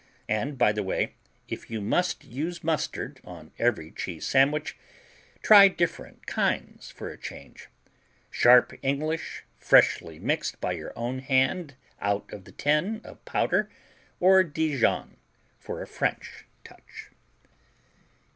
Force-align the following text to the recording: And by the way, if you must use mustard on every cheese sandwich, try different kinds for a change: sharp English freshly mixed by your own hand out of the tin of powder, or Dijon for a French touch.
And 0.27 0.57
by 0.57 0.71
the 0.71 0.81
way, 0.81 1.13
if 1.47 1.69
you 1.69 1.79
must 1.79 2.23
use 2.25 2.63
mustard 2.63 3.21
on 3.23 3.51
every 3.59 3.91
cheese 3.91 4.25
sandwich, 4.25 4.75
try 5.43 5.67
different 5.67 6.25
kinds 6.25 6.89
for 6.89 7.09
a 7.11 7.17
change: 7.19 7.69
sharp 8.31 8.73
English 8.81 9.43
freshly 9.59 10.17
mixed 10.17 10.59
by 10.59 10.71
your 10.71 10.91
own 10.97 11.19
hand 11.19 11.75
out 11.99 12.33
of 12.33 12.45
the 12.45 12.51
tin 12.51 13.01
of 13.03 13.23
powder, 13.25 13.69
or 14.19 14.43
Dijon 14.43 15.17
for 15.59 15.83
a 15.83 15.87
French 15.87 16.45
touch. 16.63 17.11